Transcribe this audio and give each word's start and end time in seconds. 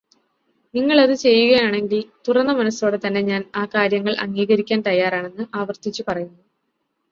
നിങ്ങളത് 0.73 1.13
ചെയ്യുകയാണെങ്കിൽ, 1.15 2.01
തുറന്ന 2.27 2.51
മനസ്സോടെ 2.51 2.97
തന്നെ 2.97 3.21
ഞാൻ 3.21 3.45
ആ 3.55 3.65
കാര്യങ്ങൾ 3.75 4.15
അംഗീകരിക്കാൻ 4.19 4.81
തയ്യാറാണെന്ന് 4.81 5.45
ആവർത്തിച്ചു 5.55 6.03
പറയുന്നു. 6.07 6.39